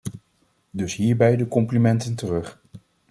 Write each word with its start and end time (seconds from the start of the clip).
Dus 0.71 0.95
hierbij 0.95 1.35
de 1.37 1.47
complimenten 1.47 2.15
terug. 2.15 2.61